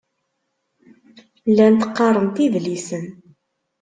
[1.53, 3.05] Llant qqarent idlisen.